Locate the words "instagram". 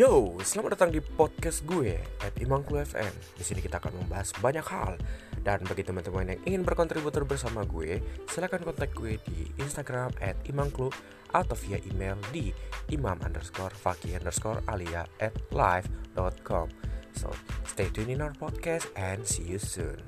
9.60-10.08